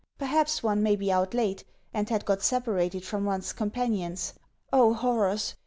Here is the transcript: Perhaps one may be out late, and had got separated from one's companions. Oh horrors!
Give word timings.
Perhaps 0.17 0.63
one 0.63 0.81
may 0.81 0.95
be 0.95 1.11
out 1.11 1.35
late, 1.35 1.63
and 1.93 2.09
had 2.09 2.25
got 2.25 2.41
separated 2.41 3.05
from 3.05 3.23
one's 3.23 3.53
companions. 3.53 4.33
Oh 4.73 4.95
horrors! 4.95 5.53